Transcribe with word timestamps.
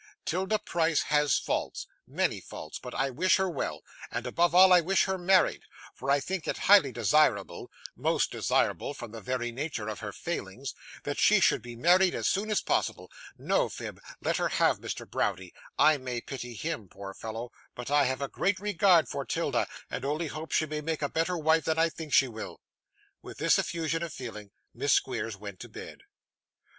'Tilda 0.25 0.57
Price 0.57 1.01
has 1.13 1.37
faults 1.37 1.85
many 2.07 2.39
faults 2.41 2.79
but 2.79 2.95
I 2.95 3.11
wish 3.11 3.35
her 3.35 3.47
well, 3.47 3.83
and 4.09 4.25
above 4.25 4.55
all 4.55 4.73
I 4.73 4.81
wish 4.81 5.03
her 5.03 5.15
married; 5.19 5.61
for 5.93 6.09
I 6.09 6.19
think 6.19 6.47
it 6.47 6.57
highly 6.57 6.91
desirable 6.91 7.69
most 7.95 8.31
desirable 8.31 8.95
from 8.95 9.11
the 9.11 9.21
very 9.21 9.51
nature 9.51 9.87
of 9.87 9.99
her 9.99 10.11
failings 10.11 10.73
that 11.03 11.19
she 11.19 11.39
should 11.39 11.61
be 11.61 11.75
married 11.75 12.15
as 12.15 12.27
soon 12.27 12.49
as 12.49 12.61
possible. 12.63 13.11
No, 13.37 13.69
Phib. 13.69 13.99
Let 14.23 14.37
her 14.37 14.49
have 14.49 14.79
Mr. 14.79 15.07
Browdie. 15.07 15.53
I 15.77 15.97
may 15.97 16.19
pity 16.19 16.55
HIM, 16.55 16.87
poor 16.89 17.13
fellow; 17.13 17.51
but 17.75 17.91
I 17.91 18.05
have 18.05 18.23
a 18.23 18.27
great 18.27 18.59
regard 18.59 19.07
for 19.07 19.23
'Tilda, 19.23 19.67
and 19.91 20.03
only 20.03 20.29
hope 20.29 20.51
she 20.51 20.65
may 20.65 20.81
make 20.81 21.03
a 21.03 21.09
better 21.09 21.37
wife 21.37 21.65
than 21.65 21.77
I 21.77 21.89
think 21.89 22.11
she 22.11 22.27
will.' 22.27 22.59
With 23.21 23.37
this 23.37 23.59
effusion 23.59 24.01
of 24.01 24.11
feeling, 24.11 24.49
Miss 24.73 24.93
Squeers 24.93 25.37
went 25.37 25.59
to 25.59 25.69
bed. 25.69 25.99